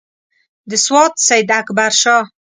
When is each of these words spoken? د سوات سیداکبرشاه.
د 0.69 0.71
سوات 0.85 1.13
سیداکبرشاه. 1.27 2.23